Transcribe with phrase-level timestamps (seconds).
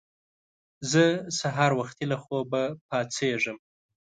[0.91, 1.03] زه
[1.39, 3.57] سهار وختي له خوبه پاڅېږم